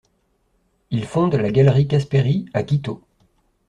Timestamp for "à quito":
2.55-3.03